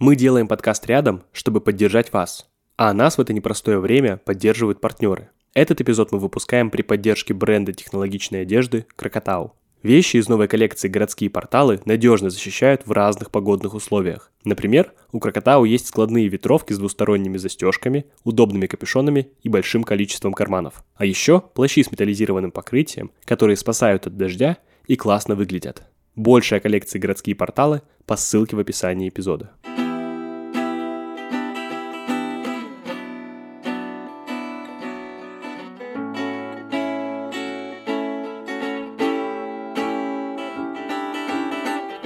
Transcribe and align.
Мы 0.00 0.16
делаем 0.16 0.48
подкаст 0.48 0.86
рядом, 0.86 1.24
чтобы 1.30 1.60
поддержать 1.60 2.10
вас. 2.10 2.48
А 2.78 2.94
нас 2.94 3.18
в 3.18 3.20
это 3.20 3.34
непростое 3.34 3.78
время 3.80 4.16
поддерживают 4.16 4.80
партнеры. 4.80 5.28
Этот 5.52 5.82
эпизод 5.82 6.10
мы 6.10 6.18
выпускаем 6.18 6.70
при 6.70 6.80
поддержке 6.80 7.34
бренда 7.34 7.74
технологичной 7.74 8.40
одежды 8.40 8.86
Крокотау. 8.96 9.52
Вещи 9.82 10.16
из 10.16 10.26
новой 10.26 10.48
коллекции 10.48 10.88
«Городские 10.88 11.28
порталы» 11.28 11.82
надежно 11.84 12.30
защищают 12.30 12.86
в 12.86 12.92
разных 12.92 13.30
погодных 13.30 13.74
условиях. 13.74 14.32
Например, 14.42 14.90
у 15.12 15.20
Крокотау 15.20 15.64
есть 15.64 15.88
складные 15.88 16.28
ветровки 16.28 16.72
с 16.72 16.78
двусторонними 16.78 17.36
застежками, 17.36 18.06
удобными 18.24 18.66
капюшонами 18.66 19.28
и 19.42 19.50
большим 19.50 19.84
количеством 19.84 20.32
карманов. 20.32 20.82
А 20.94 21.04
еще 21.04 21.42
плащи 21.42 21.82
с 21.82 21.90
металлизированным 21.90 22.52
покрытием, 22.52 23.10
которые 23.26 23.58
спасают 23.58 24.06
от 24.06 24.16
дождя 24.16 24.56
и 24.86 24.96
классно 24.96 25.34
выглядят. 25.34 25.82
Большая 26.16 26.60
коллекция 26.60 27.00
«Городские 27.00 27.36
порталы» 27.36 27.82
по 28.04 28.16
ссылке 28.16 28.56
в 28.56 28.58
описании 28.58 29.08
эпизода. 29.08 29.52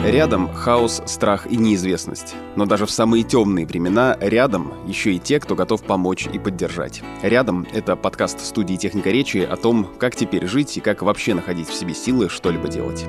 Рядом 0.04 0.52
хаос, 0.52 1.00
страх 1.06 1.46
и 1.50 1.56
неизвестность. 1.56 2.34
Но 2.56 2.66
даже 2.66 2.84
в 2.84 2.90
самые 2.90 3.24
темные 3.24 3.64
времена 3.64 4.18
рядом 4.20 4.74
еще 4.86 5.14
и 5.14 5.18
те, 5.18 5.40
кто 5.40 5.54
готов 5.54 5.82
помочь 5.82 6.28
и 6.30 6.38
поддержать. 6.38 7.02
Рядом— 7.22 7.66
это 7.72 7.96
подкаст 7.96 8.40
студии 8.40 8.76
«Техника 8.76 9.08
речи» 9.08 9.38
о 9.38 9.56
том, 9.56 9.88
как 9.98 10.14
теперь 10.14 10.46
жить 10.46 10.76
и 10.76 10.80
как 10.80 11.00
вообще 11.00 11.32
находить 11.32 11.68
в 11.68 11.74
себе 11.74 11.94
силы 11.94 12.28
что-либо 12.28 12.68
делать. 12.68 13.06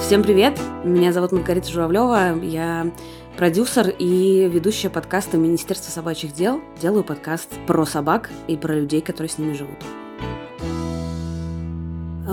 Всем 0.00 0.22
привет! 0.22 0.58
Меня 0.84 1.12
зовут 1.12 1.32
Маргарита 1.32 1.70
Журавлева. 1.70 2.42
Я 2.42 2.90
продюсер 3.36 3.90
и 3.90 4.48
ведущая 4.50 4.88
подкаста 4.88 5.36
Министерства 5.36 5.90
собачьих 5.90 6.32
дел. 6.32 6.62
Делаю 6.80 7.04
подкаст 7.04 7.50
про 7.66 7.84
собак 7.84 8.30
и 8.48 8.56
про 8.56 8.74
людей, 8.74 9.02
которые 9.02 9.28
с 9.28 9.36
ними 9.36 9.52
живут. 9.52 9.76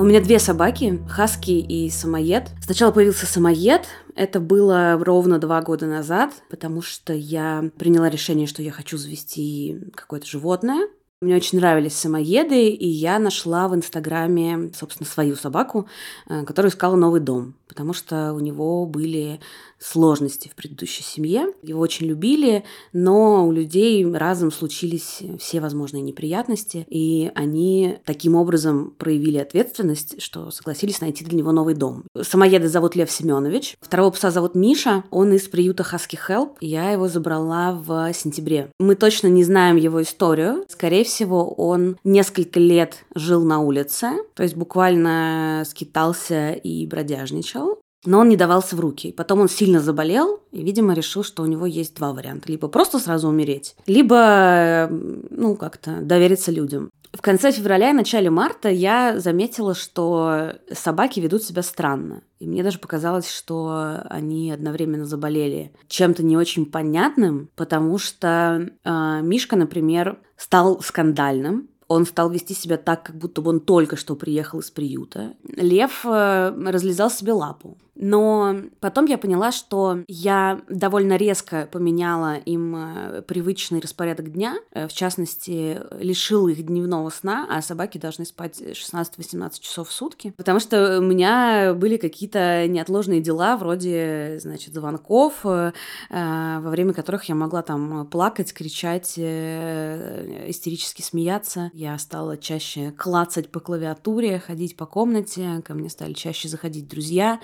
У 0.01 0.03
меня 0.03 0.19
две 0.19 0.39
собаки, 0.39 0.99
Хаски 1.07 1.51
и 1.51 1.87
Самоед. 1.91 2.49
Сначала 2.59 2.91
появился 2.91 3.27
Самоед, 3.27 3.85
это 4.15 4.39
было 4.39 4.97
ровно 4.99 5.37
два 5.37 5.61
года 5.61 5.85
назад, 5.85 6.33
потому 6.49 6.81
что 6.81 7.13
я 7.13 7.69
приняла 7.77 8.09
решение, 8.09 8.47
что 8.47 8.63
я 8.63 8.71
хочу 8.71 8.97
завести 8.97 9.77
какое-то 9.93 10.25
животное. 10.25 10.87
Мне 11.23 11.35
очень 11.35 11.59
нравились 11.59 11.93
самоеды, 11.93 12.69
и 12.69 12.87
я 12.87 13.19
нашла 13.19 13.67
в 13.67 13.75
Инстаграме, 13.75 14.71
собственно, 14.73 15.07
свою 15.07 15.35
собаку, 15.35 15.87
э, 16.27 16.43
которая 16.45 16.71
искала 16.71 16.95
новый 16.95 17.21
дом, 17.21 17.53
потому 17.67 17.93
что 17.93 18.33
у 18.33 18.39
него 18.39 18.87
были 18.87 19.39
сложности 19.77 20.47
в 20.47 20.55
предыдущей 20.55 21.03
семье. 21.03 21.53
Его 21.61 21.79
очень 21.79 22.07
любили, 22.07 22.63
но 22.91 23.47
у 23.47 23.51
людей 23.51 24.03
разом 24.11 24.51
случились 24.51 25.19
все 25.39 25.61
возможные 25.61 26.01
неприятности, 26.01 26.87
и 26.89 27.31
они 27.35 27.99
таким 28.03 28.35
образом 28.35 28.91
проявили 28.97 29.37
ответственность, 29.37 30.21
что 30.23 30.49
согласились 30.49 31.01
найти 31.01 31.23
для 31.23 31.37
него 31.37 31.51
новый 31.51 31.75
дом. 31.75 32.03
Самоеда 32.19 32.67
зовут 32.67 32.95
Лев 32.95 33.11
Семенович, 33.11 33.75
второго 33.79 34.09
пса 34.09 34.31
зовут 34.31 34.55
Миша, 34.55 35.03
он 35.11 35.33
из 35.33 35.47
приюта 35.47 35.83
Husky 35.83 36.17
Help, 36.27 36.57
я 36.61 36.91
его 36.91 37.07
забрала 37.07 37.73
в 37.73 38.11
сентябре. 38.13 38.71
Мы 38.79 38.95
точно 38.95 39.27
не 39.27 39.43
знаем 39.43 39.75
его 39.75 40.01
историю, 40.01 40.65
скорее 40.67 41.03
всего, 41.03 41.10
он 41.19 41.97
несколько 42.03 42.59
лет 42.59 43.05
жил 43.15 43.43
на 43.43 43.59
улице, 43.59 44.11
то 44.33 44.43
есть 44.43 44.55
буквально 44.55 45.63
скитался 45.65 46.51
и 46.51 46.85
бродяжничал, 46.85 47.79
но 48.05 48.19
он 48.19 48.29
не 48.29 48.35
давался 48.35 48.75
в 48.75 48.79
руки. 48.79 49.11
Потом 49.11 49.41
он 49.41 49.49
сильно 49.49 49.79
заболел 49.79 50.41
и, 50.51 50.63
видимо, 50.63 50.93
решил, 50.93 51.23
что 51.23 51.43
у 51.43 51.45
него 51.45 51.65
есть 51.65 51.95
два 51.95 52.13
варианта. 52.13 52.51
Либо 52.51 52.67
просто 52.67 52.99
сразу 52.99 53.27
умереть, 53.27 53.75
либо, 53.85 54.87
ну, 54.89 55.55
как-то 55.55 55.99
довериться 56.01 56.51
людям. 56.51 56.89
В 57.13 57.21
конце 57.21 57.51
февраля 57.51 57.89
и 57.89 57.93
начале 57.93 58.29
марта 58.29 58.69
я 58.69 59.19
заметила, 59.19 59.75
что 59.75 60.53
собаки 60.71 61.19
ведут 61.19 61.43
себя 61.43 61.61
странно. 61.61 62.23
И 62.39 62.47
мне 62.47 62.63
даже 62.63 62.79
показалось, 62.79 63.29
что 63.29 64.01
они 64.09 64.51
одновременно 64.51 65.05
заболели 65.05 65.73
чем-то 65.87 66.23
не 66.23 66.37
очень 66.37 66.65
понятным, 66.65 67.49
потому 67.55 67.97
что 67.97 68.69
э, 68.83 69.19
Мишка, 69.21 69.57
например, 69.57 70.19
стал 70.37 70.81
скандальным, 70.81 71.69
он 71.91 72.05
стал 72.05 72.29
вести 72.29 72.53
себя 72.53 72.77
так, 72.77 73.03
как 73.03 73.17
будто 73.17 73.41
бы 73.41 73.49
он 73.49 73.59
только 73.59 73.97
что 73.97 74.15
приехал 74.15 74.59
из 74.59 74.71
приюта. 74.71 75.33
Лев 75.43 76.05
э, 76.05 76.53
разлезал 76.65 77.11
себе 77.11 77.33
лапу. 77.33 77.77
Но 77.95 78.55
потом 78.79 79.05
я 79.05 79.17
поняла, 79.17 79.51
что 79.51 79.99
я 80.07 80.61
довольно 80.69 81.17
резко 81.17 81.67
поменяла 81.71 82.37
им 82.37 82.75
э, 82.75 83.21
привычный 83.21 83.81
распорядок 83.81 84.31
дня. 84.31 84.55
Э, 84.71 84.87
в 84.87 84.93
частности, 84.93 85.79
лишила 85.99 86.47
их 86.49 86.65
дневного 86.65 87.09
сна, 87.09 87.47
а 87.49 87.61
собаки 87.61 87.97
должны 87.97 88.25
спать 88.25 88.61
16-18 88.61 89.59
часов 89.59 89.89
в 89.89 89.91
сутки. 89.91 90.33
Потому 90.37 90.61
что 90.61 90.99
у 90.99 91.01
меня 91.01 91.73
были 91.73 91.97
какие-то 91.97 92.65
неотложные 92.67 93.19
дела, 93.19 93.57
вроде, 93.57 94.39
значит, 94.39 94.73
звонков, 94.73 95.45
э, 95.45 95.73
во 96.09 96.69
время 96.69 96.93
которых 96.93 97.25
я 97.25 97.35
могла 97.35 97.61
там 97.61 98.07
плакать, 98.07 98.53
кричать, 98.53 99.17
истерически 99.19 101.01
смеяться. 101.01 101.71
Я 101.73 101.97
стала 101.97 102.37
чаще 102.37 102.91
клацать 102.91 103.49
по 103.51 103.59
клавиатуре, 103.59 104.39
ходить 104.39 104.77
по 104.77 104.85
комнате, 104.85 105.61
ко 105.65 105.73
мне 105.73 105.89
стали 105.89 106.13
чаще 106.13 106.47
заходить 106.47 106.87
друзья 106.87 107.39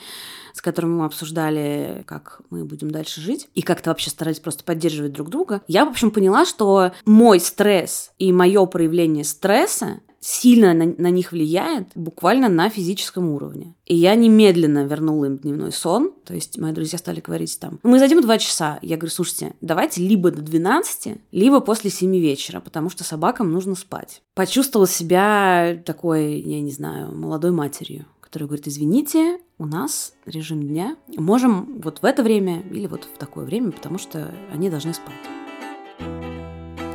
с 0.54 0.62
которыми 0.62 0.94
мы 0.94 1.06
обсуждали, 1.06 2.04
как 2.06 2.42
мы 2.50 2.66
будем 2.66 2.92
дальше 2.92 3.22
жить, 3.22 3.48
и 3.54 3.62
как-то 3.62 3.90
вообще 3.90 4.10
старались 4.10 4.40
просто 4.40 4.64
поддерживать 4.64 5.14
друг 5.14 5.30
друга, 5.30 5.62
я, 5.68 5.86
в 5.86 5.90
общем, 5.90 6.12
поняла, 6.12 6.46
что 6.46 6.92
мой 7.06 7.40
стресс 7.40 8.12
и 8.18 8.32
мое 8.32 8.66
проявление 8.66 9.24
стресса 9.24 10.00
сильно 10.20 10.74
на, 10.74 10.94
на 10.98 11.10
них 11.10 11.32
влияет 11.32 11.88
буквально 11.96 12.50
на 12.50 12.70
физическом 12.70 13.30
уровне. 13.30 13.76
И 13.86 13.96
я 13.96 14.16
немедленно 14.16 14.86
вернула 14.86 15.26
им 15.26 15.38
дневной 15.38 15.72
сон. 15.72 16.12
То 16.26 16.34
есть 16.34 16.58
мои 16.58 16.74
друзья 16.74 16.98
стали 16.98 17.22
говорить 17.22 17.58
там, 17.60 17.80
мы 17.84 18.00
зайдем 18.00 18.22
2 18.22 18.38
часа. 18.40 18.80
Я 18.82 18.98
говорю, 18.98 19.14
слушайте, 19.14 19.54
давайте 19.62 20.02
либо 20.02 20.32
до 20.32 20.42
12, 20.42 21.18
либо 21.32 21.62
после 21.62 21.90
7 21.90 22.14
вечера, 22.18 22.60
потому 22.60 22.90
что 22.90 23.04
собакам 23.04 23.52
нужно 23.52 23.76
спать. 23.76 24.22
Почувствовала 24.34 24.88
себя 24.88 25.82
такой, 25.86 26.42
я 26.42 26.62
не 26.62 26.72
знаю, 26.72 27.16
молодой 27.16 27.52
матерью 27.52 28.06
который 28.28 28.44
говорит, 28.44 28.68
извините, 28.68 29.40
у 29.58 29.66
нас 29.66 30.14
режим 30.26 30.62
дня, 30.62 30.98
можем 31.16 31.80
вот 31.80 32.02
в 32.02 32.06
это 32.06 32.24
время 32.24 32.60
или 32.60 32.86
вот 32.86 33.06
в 33.06 33.18
такое 33.18 33.46
время, 33.46 33.72
потому 33.72 33.98
что 33.98 34.34
они 34.52 34.70
должны 34.70 34.94
спать. 34.94 35.16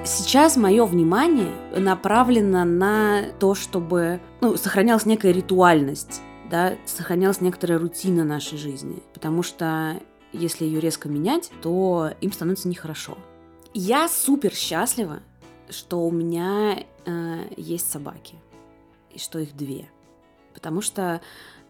Сейчас 0.05 0.59
мое 0.59 0.85
внимание 0.85 1.51
направлено 1.75 2.65
на 2.65 3.31
то, 3.41 3.55
чтобы 3.55 4.21
ну, 4.43 4.59
сохранялась 4.59 5.07
некая 5.07 5.33
ритуальность, 5.33 6.21
да, 6.51 6.75
сохранялась 6.85 7.41
некоторая 7.41 7.79
рутина 7.79 8.25
нашей 8.25 8.59
жизни, 8.59 9.03
потому 9.15 9.43
что 9.43 9.99
если 10.35 10.67
ее 10.67 10.81
резко 10.81 11.09
менять, 11.09 11.51
то 11.63 12.11
им 12.21 12.31
становится 12.31 12.69
нехорошо. 12.69 13.17
Я 13.73 14.07
супер 14.07 14.53
счастлива, 14.53 15.21
что 15.71 16.07
у 16.07 16.11
меня 16.11 16.85
э, 17.07 17.39
есть 17.57 17.91
собаки 17.91 18.35
и 19.15 19.19
что 19.19 19.39
их 19.39 19.57
две 19.57 19.89
потому 20.55 20.81
что 20.81 21.21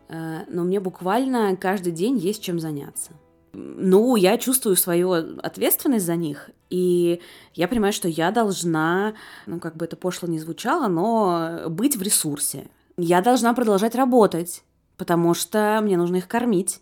э, 0.09 0.41
ну, 0.49 0.65
мне 0.65 0.81
буквально 0.81 1.57
каждый 1.57 1.93
день 1.93 2.19
есть 2.19 2.43
чем 2.43 2.59
заняться. 2.61 3.13
Ну, 3.55 4.17
я 4.17 4.39
чувствую 4.39 4.77
свою 4.77 5.39
ответственность 5.43 6.07
за 6.07 6.17
них, 6.17 6.51
и 6.71 7.21
я 7.55 7.69
понимаю, 7.69 7.93
что 7.93 8.09
я 8.09 8.31
должна, 8.31 9.13
ну, 9.47 9.61
как 9.61 9.77
бы 9.77 9.85
это 9.85 9.97
пошло 9.97 10.27
не 10.27 10.39
звучало, 10.39 10.89
но 10.89 11.69
быть 11.69 11.97
в 11.97 12.03
ресурсе. 12.03 12.69
Я 12.97 13.21
должна 13.21 13.53
продолжать 13.53 13.95
работать, 13.95 14.65
потому 14.97 15.35
что 15.35 15.81
мне 15.83 15.97
нужно 15.97 16.17
их 16.17 16.29
кормить. 16.29 16.81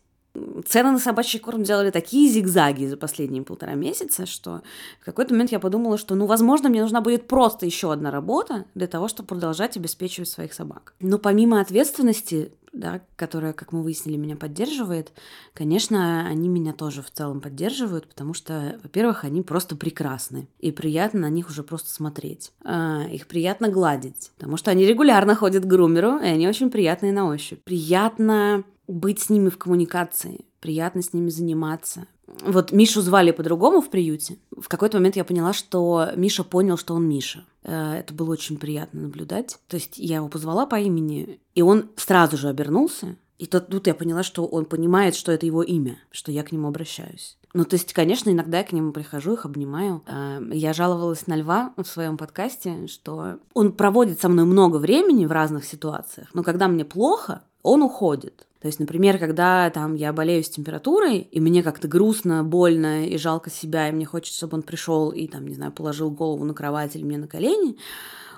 Цены 0.66 0.92
на 0.92 0.98
собачий 0.98 1.40
корм 1.40 1.64
делали 1.64 1.90
такие 1.90 2.30
зигзаги 2.30 2.86
за 2.86 2.96
последние 2.96 3.42
полтора 3.42 3.74
месяца, 3.74 4.26
что 4.26 4.62
в 5.00 5.04
какой-то 5.04 5.34
момент 5.34 5.50
я 5.50 5.58
подумала, 5.58 5.98
что, 5.98 6.14
ну, 6.14 6.26
возможно, 6.26 6.68
мне 6.68 6.82
нужна 6.82 7.00
будет 7.00 7.26
просто 7.26 7.66
еще 7.66 7.92
одна 7.92 8.12
работа 8.12 8.66
для 8.74 8.86
того, 8.86 9.08
чтобы 9.08 9.26
продолжать 9.26 9.76
обеспечивать 9.76 10.28
своих 10.28 10.54
собак. 10.54 10.94
Но 11.00 11.18
помимо 11.18 11.60
ответственности, 11.60 12.52
да, 12.72 13.00
которая, 13.16 13.52
как 13.52 13.72
мы 13.72 13.82
выяснили, 13.82 14.16
меня 14.16 14.36
поддерживает, 14.36 15.12
конечно, 15.52 16.26
они 16.28 16.48
меня 16.48 16.72
тоже 16.72 17.02
в 17.02 17.10
целом 17.10 17.40
поддерживают, 17.40 18.08
потому 18.08 18.32
что, 18.32 18.78
во-первых, 18.82 19.24
они 19.24 19.42
просто 19.42 19.74
прекрасны, 19.74 20.46
и 20.60 20.70
приятно 20.70 21.20
на 21.20 21.30
них 21.30 21.48
уже 21.48 21.64
просто 21.64 21.90
смотреть. 21.90 22.52
А, 22.64 23.04
их 23.10 23.26
приятно 23.26 23.68
гладить, 23.68 24.30
потому 24.36 24.56
что 24.56 24.70
они 24.70 24.86
регулярно 24.86 25.34
ходят 25.34 25.64
к 25.64 25.68
грумеру, 25.68 26.18
и 26.18 26.26
они 26.26 26.46
очень 26.46 26.70
приятные 26.70 27.12
на 27.12 27.26
ощупь. 27.26 27.62
Приятно 27.64 28.64
быть 28.90 29.20
с 29.20 29.30
ними 29.30 29.48
в 29.48 29.58
коммуникации, 29.58 30.46
приятно 30.60 31.02
с 31.02 31.12
ними 31.12 31.30
заниматься. 31.30 32.06
Вот 32.42 32.72
Мишу 32.72 33.00
звали 33.00 33.32
по-другому 33.32 33.80
в 33.80 33.90
приюте. 33.90 34.38
В 34.56 34.68
какой-то 34.68 34.98
момент 34.98 35.16
я 35.16 35.24
поняла, 35.24 35.52
что 35.52 36.10
Миша 36.16 36.44
понял, 36.44 36.76
что 36.76 36.94
он 36.94 37.08
Миша. 37.08 37.44
Э, 37.64 37.94
это 37.94 38.14
было 38.14 38.32
очень 38.32 38.56
приятно 38.56 39.02
наблюдать. 39.02 39.58
То 39.68 39.76
есть 39.76 39.98
я 39.98 40.16
его 40.16 40.28
позвала 40.28 40.66
по 40.66 40.78
имени, 40.78 41.40
и 41.54 41.62
он 41.62 41.90
сразу 41.96 42.36
же 42.36 42.48
обернулся. 42.48 43.16
И 43.38 43.46
тут, 43.46 43.68
тут 43.68 43.86
я 43.86 43.94
поняла, 43.94 44.22
что 44.22 44.46
он 44.46 44.66
понимает, 44.66 45.14
что 45.14 45.32
это 45.32 45.46
его 45.46 45.62
имя, 45.62 45.98
что 46.10 46.30
я 46.30 46.42
к 46.42 46.52
нему 46.52 46.68
обращаюсь. 46.68 47.38
Ну, 47.52 47.64
то 47.64 47.74
есть, 47.74 47.92
конечно, 47.92 48.30
иногда 48.30 48.58
я 48.58 48.64
к 48.64 48.72
нему 48.72 48.92
прихожу, 48.92 49.32
их 49.32 49.44
обнимаю. 49.44 50.02
А, 50.06 50.40
я 50.52 50.72
жаловалась 50.72 51.26
на 51.26 51.36
Льва 51.36 51.72
в 51.76 51.84
своем 51.84 52.16
подкасте, 52.16 52.86
что 52.86 53.38
он 53.54 53.72
проводит 53.72 54.20
со 54.20 54.28
мной 54.28 54.44
много 54.44 54.76
времени 54.76 55.26
в 55.26 55.32
разных 55.32 55.64
ситуациях, 55.64 56.28
но 56.32 56.44
когда 56.44 56.68
мне 56.68 56.84
плохо, 56.84 57.42
он 57.62 57.82
уходит. 57.82 58.46
То 58.60 58.66
есть, 58.66 58.78
например, 58.78 59.18
когда 59.18 59.70
там 59.70 59.94
я 59.94 60.12
болею 60.12 60.44
с 60.44 60.50
температурой, 60.50 61.18
и 61.18 61.40
мне 61.40 61.62
как-то 61.62 61.88
грустно, 61.88 62.44
больно 62.44 63.06
и 63.06 63.16
жалко 63.16 63.50
себя, 63.50 63.88
и 63.88 63.92
мне 63.92 64.04
хочется, 64.04 64.36
чтобы 64.36 64.58
он 64.58 64.62
пришел 64.62 65.10
и 65.10 65.26
там, 65.28 65.46
не 65.46 65.54
знаю, 65.54 65.72
положил 65.72 66.10
голову 66.10 66.44
на 66.44 66.52
кровать 66.52 66.94
или 66.94 67.02
мне 67.02 67.16
на 67.16 67.26
колени, 67.26 67.76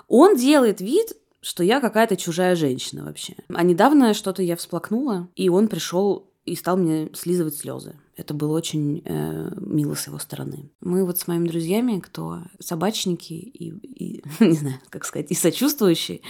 он 0.07 0.37
делает 0.37 0.79
вид, 0.79 1.17
что 1.41 1.61
я 1.61 1.81
какая-то 1.81 2.15
чужая 2.15 2.55
женщина 2.55 3.03
вообще. 3.03 3.35
А 3.49 3.63
недавно 3.63 4.13
что-то 4.13 4.41
я 4.41 4.55
всплакнула, 4.55 5.27
и 5.35 5.49
он 5.49 5.67
пришел 5.67 6.29
и 6.45 6.55
стал 6.55 6.77
мне 6.77 7.09
слизывать 7.13 7.55
слезы. 7.55 7.95
Это 8.15 8.33
было 8.33 8.55
очень 8.55 9.01
э, 9.03 9.51
мило 9.57 9.95
с 9.95 10.07
его 10.07 10.19
стороны. 10.19 10.69
Мы 10.81 11.05
вот 11.05 11.17
с 11.17 11.27
моими 11.27 11.47
друзьями, 11.47 11.99
кто 11.99 12.43
собачники 12.59 13.33
и, 13.33 13.69
и 13.69 14.23
не 14.39 14.53
знаю, 14.53 14.79
как 14.89 15.03
сказать, 15.03 15.31
и 15.31 15.35
сочувствующие, 15.35 16.21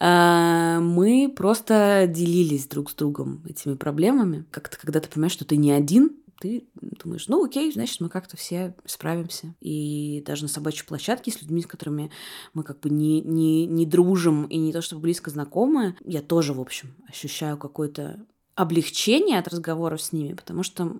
мы 0.00 1.32
просто 1.34 2.06
делились 2.08 2.66
друг 2.66 2.90
с 2.90 2.94
другом 2.94 3.42
этими 3.48 3.74
проблемами. 3.74 4.44
Как-то, 4.50 4.78
когда 4.78 5.00
ты 5.00 5.08
понимаешь, 5.08 5.32
что 5.32 5.44
ты 5.44 5.56
не 5.56 5.72
один, 5.72 6.16
ты 6.40 6.66
думаешь, 7.02 7.28
ну 7.28 7.44
окей, 7.44 7.72
значит, 7.72 8.00
мы 8.00 8.08
как-то 8.08 8.36
все 8.36 8.74
справимся. 8.84 9.54
И 9.60 10.22
даже 10.26 10.42
на 10.42 10.48
собачьей 10.48 10.86
площадке 10.86 11.30
с 11.30 11.40
людьми, 11.40 11.62
с 11.62 11.66
которыми 11.66 12.10
мы 12.52 12.62
как 12.64 12.80
бы 12.80 12.90
не, 12.90 13.20
не, 13.22 13.66
не 13.66 13.86
дружим 13.86 14.44
и 14.44 14.58
не 14.58 14.72
то 14.72 14.82
чтобы 14.82 15.02
близко 15.02 15.30
знакомы, 15.30 15.96
я 16.04 16.22
тоже, 16.22 16.52
в 16.52 16.60
общем, 16.60 16.94
ощущаю 17.08 17.56
какой-то 17.56 18.26
облегчение 18.56 19.38
от 19.38 19.48
разговоров 19.48 20.00
с 20.02 20.12
ними, 20.12 20.34
потому 20.34 20.62
что 20.62 20.96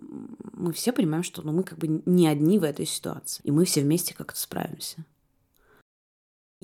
мы 0.53 0.73
все 0.73 0.93
понимаем, 0.93 1.23
что 1.23 1.43
ну, 1.43 1.53
мы 1.53 1.63
как 1.63 1.79
бы 1.79 2.03
не 2.05 2.27
одни 2.27 2.59
в 2.59 2.65
этой 2.65 2.87
ситуации, 2.87 3.41
и 3.45 3.51
мы 3.51 3.65
все 3.65 3.83
вместе 3.83 4.15
как-то 4.15 4.39
справимся. 4.39 5.05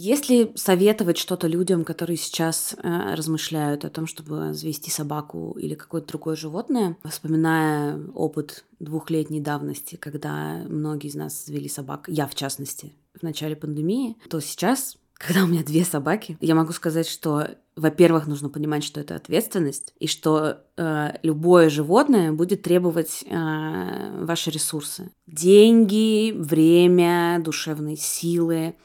Если 0.03 0.51
советовать 0.55 1.19
что-то 1.19 1.47
людям, 1.47 1.85
которые 1.85 2.17
сейчас 2.17 2.75
э, 2.75 3.15
размышляют 3.15 3.85
о 3.85 3.91
том, 3.91 4.07
чтобы 4.07 4.55
завести 4.55 4.91
собаку 4.91 5.55
или 5.59 5.75
какое-то 5.75 6.09
другое 6.09 6.37
животное, 6.37 6.97
вспоминая 7.05 8.01
опыт 8.15 8.65
двухлетней 8.79 9.41
давности, 9.41 9.97
когда 9.97 10.63
многие 10.67 11.09
из 11.09 11.17
нас 11.17 11.45
завели 11.45 11.69
собак, 11.69 12.07
я 12.09 12.27
в 12.27 12.35
частности, 12.35 12.95
в 13.15 13.23
начале 13.23 13.57
пандемии, 13.57 14.17
то 14.31 14.41
сейчас 14.41 14.97
когда 15.13 15.45
у 15.45 15.47
меня 15.47 15.63
две 15.63 15.85
собаки, 15.85 16.39
я 16.41 16.55
могу 16.55 16.73
сказать, 16.73 17.07
что, 17.07 17.49
во-первых, 17.77 18.27
нужно 18.27 18.49
понимать, 18.49 18.85
что 18.85 19.01
это 19.01 19.17
ответственность, 19.17 19.93
и 19.99 20.07
что 20.07 20.63
э, 20.79 21.11
любое 21.23 21.69
животное 21.69 22.33
будет 22.33 22.63
требовать 22.63 23.23
э, 23.27 24.25
ваши 24.25 24.51
ресурсы. 24.51 25.11
Деньги, 25.27 26.33
время, 26.33 27.39
душевные 27.45 27.99
силы. 27.99 28.77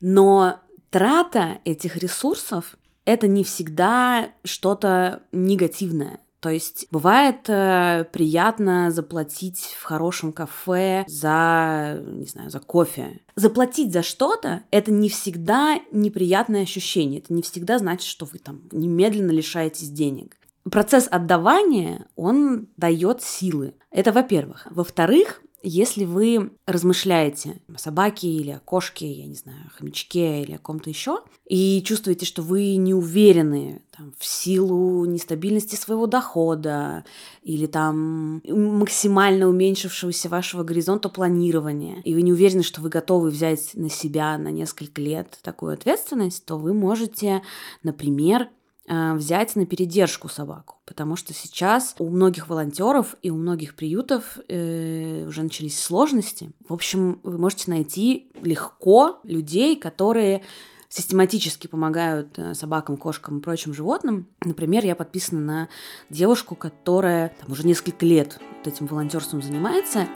Но 0.00 0.60
трата 0.90 1.58
этих 1.64 1.96
ресурсов 1.96 2.76
это 3.04 3.28
не 3.28 3.44
всегда 3.44 4.30
что-то 4.44 5.22
негативное. 5.32 6.20
То 6.40 6.50
есть 6.50 6.86
бывает 6.90 7.48
э, 7.48 8.04
приятно 8.12 8.90
заплатить 8.90 9.74
в 9.80 9.82
хорошем 9.82 10.32
кафе 10.32 11.04
за, 11.08 12.00
не 12.06 12.26
знаю, 12.26 12.50
за 12.50 12.60
кофе. 12.60 13.20
Заплатить 13.34 13.92
за 13.92 14.02
что-то– 14.02 14.62
это 14.70 14.92
не 14.92 15.08
всегда 15.08 15.80
неприятное 15.90 16.62
ощущение. 16.62 17.20
Это 17.20 17.32
не 17.32 17.42
всегда 17.42 17.78
значит, 17.78 18.06
что 18.06 18.26
вы 18.26 18.38
там 18.38 18.62
немедленно 18.70 19.30
лишаетесь 19.30 19.88
денег. 19.88 20.36
Процесс 20.70 21.08
отдавания, 21.10 22.06
он 22.16 22.68
дает 22.76 23.22
силы. 23.22 23.74
Это 23.90 24.12
во-первых. 24.12 24.66
Во-вторых, 24.70 25.42
если 25.68 26.04
вы 26.04 26.52
размышляете 26.64 27.60
о 27.74 27.78
собаке 27.78 28.28
или 28.28 28.50
о 28.50 28.60
кошке, 28.60 29.10
я 29.10 29.26
не 29.26 29.34
знаю, 29.34 29.58
о 29.66 29.70
хомячке 29.70 30.42
или 30.42 30.52
о 30.52 30.58
ком-то 30.58 30.88
еще, 30.88 31.22
и 31.44 31.82
чувствуете, 31.84 32.24
что 32.24 32.42
вы 32.42 32.76
не 32.76 32.94
уверены 32.94 33.82
там, 33.96 34.12
в 34.16 34.24
силу 34.24 35.04
нестабильности 35.04 35.74
своего 35.74 36.06
дохода 36.06 37.04
или 37.42 37.66
там 37.66 38.42
максимально 38.46 39.48
уменьшившегося 39.48 40.28
вашего 40.28 40.62
горизонта 40.62 41.08
планирования, 41.08 42.00
и 42.04 42.14
вы 42.14 42.22
не 42.22 42.32
уверены, 42.32 42.62
что 42.62 42.80
вы 42.80 42.88
готовы 42.88 43.30
взять 43.30 43.72
на 43.74 43.90
себя 43.90 44.38
на 44.38 44.52
несколько 44.52 45.00
лет 45.00 45.38
такую 45.42 45.72
ответственность, 45.72 46.44
то 46.44 46.58
вы 46.58 46.74
можете, 46.74 47.42
например, 47.82 48.48
взять 48.88 49.56
на 49.56 49.66
передержку 49.66 50.28
собаку, 50.28 50.76
потому 50.86 51.16
что 51.16 51.34
сейчас 51.34 51.94
у 51.98 52.08
многих 52.08 52.48
волонтеров 52.48 53.16
и 53.22 53.30
у 53.30 53.36
многих 53.36 53.74
приютов 53.74 54.38
э, 54.48 55.26
уже 55.26 55.42
начались 55.42 55.80
сложности. 55.80 56.52
В 56.68 56.72
общем, 56.72 57.18
вы 57.22 57.38
можете 57.38 57.70
найти 57.70 58.30
легко 58.42 59.18
людей, 59.24 59.76
которые 59.76 60.42
систематически 60.88 61.66
помогают 61.66 62.38
э, 62.38 62.54
собакам, 62.54 62.96
кошкам 62.96 63.38
и 63.38 63.42
прочим 63.42 63.74
животным. 63.74 64.28
Например, 64.44 64.84
я 64.84 64.94
подписана 64.94 65.40
на 65.40 65.68
девушку, 66.10 66.54
которая 66.54 67.34
там, 67.40 67.52
уже 67.52 67.66
несколько 67.66 68.06
лет 68.06 68.38
вот 68.58 68.72
этим 68.72 68.86
волонтерством 68.86 69.42
занимается. 69.42 70.06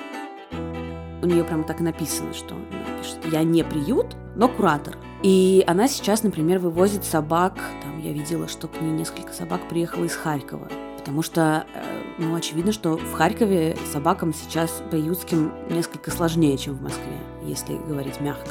Нее 1.30 1.44
прямо 1.44 1.64
так 1.64 1.80
и 1.80 1.84
написано, 1.84 2.34
что 2.34 2.54
она 2.54 2.98
пишет, 2.98 3.18
я 3.32 3.42
не 3.42 3.62
приют, 3.64 4.16
но 4.36 4.48
куратор. 4.48 4.96
И 5.22 5.62
она 5.66 5.88
сейчас, 5.88 6.22
например, 6.22 6.58
вывозит 6.58 7.04
собак. 7.04 7.54
Там 7.82 7.98
я 7.98 8.12
видела, 8.12 8.48
что 8.48 8.68
к 8.68 8.80
ней 8.80 8.90
несколько 8.90 9.32
собак 9.32 9.60
приехало 9.68 10.04
из 10.04 10.14
Харькова. 10.14 10.68
Потому 10.96 11.22
что, 11.22 11.66
э, 11.74 11.82
ну, 12.18 12.34
очевидно, 12.34 12.72
что 12.72 12.96
в 12.96 13.12
Харькове 13.12 13.76
собакам 13.92 14.34
сейчас 14.34 14.82
приютским 14.90 15.52
несколько 15.70 16.10
сложнее, 16.10 16.56
чем 16.58 16.74
в 16.74 16.82
Москве, 16.82 17.18
если 17.42 17.76
говорить 17.76 18.20
мягко. 18.20 18.50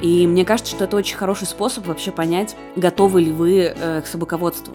И 0.00 0.26
мне 0.26 0.44
кажется, 0.44 0.74
что 0.74 0.84
это 0.84 0.96
очень 0.96 1.16
хороший 1.16 1.46
способ 1.46 1.86
вообще 1.86 2.10
понять, 2.10 2.56
готовы 2.76 3.22
ли 3.22 3.32
вы 3.32 3.72
э, 3.74 4.00
к 4.00 4.06
собаководству. 4.06 4.74